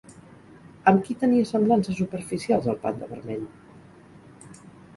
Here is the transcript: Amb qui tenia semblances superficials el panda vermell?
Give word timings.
Amb 0.91 1.03
qui 1.09 1.15
tenia 1.23 1.49
semblances 1.49 1.99
superficials 2.01 2.71
el 2.73 2.81
panda 2.85 3.13
vermell? 3.13 3.47